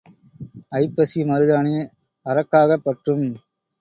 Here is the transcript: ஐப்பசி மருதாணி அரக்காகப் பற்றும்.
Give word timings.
ஐப்பசி 0.75 1.19
மருதாணி 1.23 1.75
அரக்காகப் 2.25 2.83
பற்றும். 2.83 3.25